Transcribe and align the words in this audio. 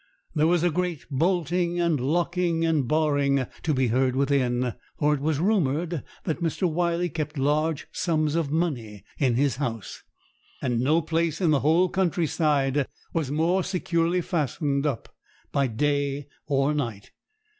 There 0.33 0.47
was 0.47 0.63
a 0.63 0.71
great 0.71 1.05
bolting 1.11 1.79
and 1.79 1.99
locking 1.99 2.65
and 2.65 2.87
barring 2.87 3.45
to 3.61 3.71
be 3.71 3.89
heard 3.89 4.15
within, 4.15 4.73
for 4.97 5.13
it 5.13 5.19
was 5.21 5.37
rumoured 5.39 6.03
that 6.23 6.41
Mr. 6.41 6.67
Wyley 6.67 7.07
kept 7.07 7.37
large 7.37 7.85
sums 7.91 8.33
of 8.33 8.49
money 8.49 9.03
in 9.19 9.35
his 9.35 9.57
house, 9.57 10.01
and 10.59 10.79
no 10.79 11.03
place 11.03 11.39
in 11.39 11.51
the 11.51 11.59
whole 11.59 11.87
country 11.87 12.25
side 12.25 12.87
was 13.13 13.29
more 13.29 13.63
securely 13.63 14.21
fastened 14.21 14.87
up 14.87 15.07
by 15.51 15.67
day 15.67 16.25
or 16.47 16.73
night. 16.73 17.11